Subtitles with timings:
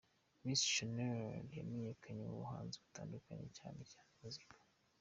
[0.45, 1.21] Miss Shanel
[1.57, 4.55] yamenyekanye mu buhanzi butandukanye cyane cyane muzika.